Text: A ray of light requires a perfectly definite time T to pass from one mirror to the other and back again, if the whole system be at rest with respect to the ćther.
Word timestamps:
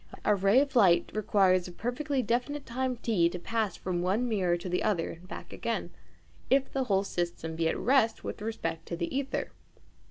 A 0.25 0.33
ray 0.35 0.59
of 0.61 0.75
light 0.75 1.11
requires 1.13 1.67
a 1.67 1.71
perfectly 1.71 2.23
definite 2.23 2.65
time 2.65 2.95
T 2.97 3.29
to 3.29 3.37
pass 3.37 3.75
from 3.75 4.01
one 4.01 4.27
mirror 4.27 4.57
to 4.57 4.67
the 4.67 4.81
other 4.81 5.11
and 5.11 5.27
back 5.27 5.53
again, 5.53 5.91
if 6.49 6.71
the 6.73 6.85
whole 6.85 7.03
system 7.03 7.55
be 7.55 7.67
at 7.69 7.77
rest 7.77 8.23
with 8.23 8.41
respect 8.41 8.87
to 8.87 8.95
the 8.97 9.09
ćther. 9.11 9.49